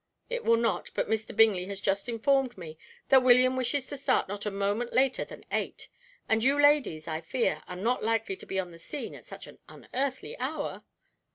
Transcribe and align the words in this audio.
It 0.31 0.43
will 0.43 0.57
not; 0.57 0.89
but 0.95 1.07
Mr. 1.11 1.35
Bingley 1.35 1.65
has 1.65 1.79
just 1.79 2.09
informed 2.09 2.57
me 2.57 2.75
that 3.09 3.21
William 3.21 3.55
wishes 3.55 3.85
to 3.85 3.97
start 3.97 4.27
not 4.27 4.47
a 4.47 4.49
moment 4.49 4.93
later 4.93 5.23
than 5.23 5.45
eight, 5.51 5.89
and 6.27 6.43
you 6.43 6.59
ladies, 6.59 7.07
I 7.07 7.21
fear, 7.21 7.61
are 7.67 7.75
not 7.75 8.03
likely 8.03 8.35
to 8.37 8.47
be 8.47 8.57
on 8.57 8.71
the 8.71 8.79
scene 8.79 9.13
at 9.13 9.25
such 9.25 9.45
an 9.45 9.59
unearthly 9.69 10.35
hour?" 10.39 10.83